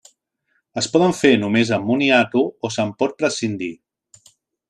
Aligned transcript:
Es 0.81 0.87
poden 0.93 1.13
fer 1.17 1.33
només 1.43 1.73
amb 1.77 1.85
moniato, 1.91 2.43
o 2.69 2.73
se’n 2.79 2.95
pot 3.03 3.15
prescindir. 3.23 3.71